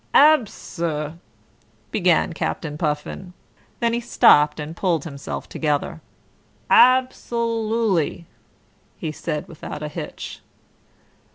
"Abso" 0.15 1.19
began 1.91 2.33
Captain 2.33 2.75
Puffin. 2.75 3.33
Then 3.81 3.93
he 3.93 3.99
stopped 3.99 4.59
and 4.59 4.75
pulled 4.75 5.03
himself 5.03 5.47
together. 5.47 6.01
"Absolooly," 6.71 8.25
he 8.97 9.11
said 9.11 9.47
without 9.47 9.83
a 9.83 9.87
hitch. 9.89 10.41